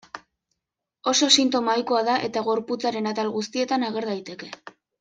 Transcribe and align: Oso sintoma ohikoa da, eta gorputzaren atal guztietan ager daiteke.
Oso 1.11 1.27
sintoma 1.35 1.75
ohikoa 1.75 2.01
da, 2.09 2.15
eta 2.29 2.43
gorputzaren 2.49 3.11
atal 3.13 3.31
guztietan 3.39 3.87
ager 3.91 4.09
daiteke. 4.15 4.51